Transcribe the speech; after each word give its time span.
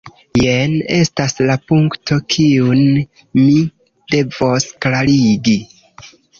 Jen 0.43 0.71
estas 0.95 1.35
la 1.49 1.57
punkto, 1.73 2.17
kiun 2.37 2.83
mi 3.43 3.61
devos 4.17 4.69
klarigi. 4.87 5.59